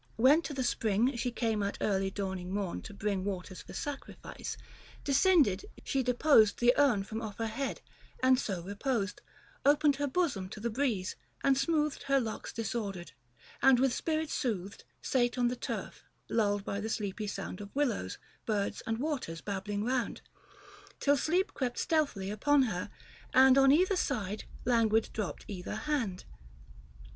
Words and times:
When 0.15 0.41
to 0.41 0.53
the 0.55 0.63
spring 0.63 1.15
She 1.15 1.29
came 1.29 1.61
at 1.61 1.77
early 1.79 2.09
dawning 2.09 2.51
morn 2.51 2.81
to 2.81 2.93
bring 2.95 3.23
Waters 3.23 3.61
for 3.61 3.73
sacrifice, 3.73 4.57
descended, 5.03 5.65
she 5.83 6.01
deposed, 6.01 6.57
15 6.59 6.67
The 6.75 6.81
urn 6.81 7.03
from 7.03 7.21
off 7.21 7.37
her 7.37 7.45
head, 7.45 7.81
and 8.23 8.39
so 8.39 8.63
reposed, 8.63 9.21
Opened 9.63 9.97
her 9.97 10.07
bosom 10.07 10.49
to 10.49 10.59
the 10.59 10.71
breeze, 10.71 11.15
and 11.43 11.55
smoothed 11.55 12.01
Her 12.01 12.19
locks 12.19 12.51
disordered; 12.51 13.11
and 13.61 13.79
with 13.79 13.93
spirit 13.93 14.31
soothed 14.31 14.85
Sate 15.03 15.37
on 15.37 15.49
the 15.49 15.55
turf, 15.55 16.03
lulled 16.29 16.65
by 16.65 16.79
the 16.79 16.89
sleepy 16.89 17.27
sound 17.27 17.61
Of 17.61 17.69
willows, 17.75 18.17
birds, 18.47 18.81
and 18.87 18.97
waters 18.97 19.39
babbling 19.41 19.85
round, 19.85 20.21
20 20.99 20.99
Till 20.99 21.17
sleep 21.17 21.53
crept 21.53 21.77
stealthily 21.77 22.31
upon 22.31 22.63
her, 22.63 22.89
and 23.35 23.55
On 23.55 23.71
either 23.71 23.95
side 23.95 24.45
languid 24.65 25.11
dropt 25.13 25.45
either 25.47 25.75
hand. 25.75 26.25